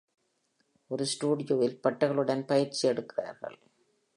[0.87, 3.57] ஒரு ஸ்டியோவில் பட்டைகளுடன் பயிற்சி எடுக்கிறார்கள்.